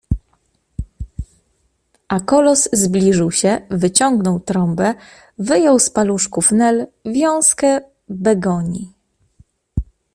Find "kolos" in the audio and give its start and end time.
2.19-2.69